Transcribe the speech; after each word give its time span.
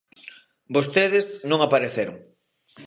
Vostedes 0.75 1.25
non 1.49 1.59
apareceron. 1.61 2.15